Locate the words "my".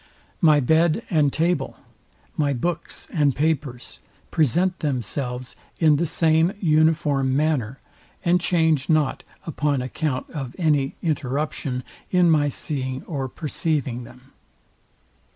0.41-0.59, 2.35-2.53, 12.31-12.49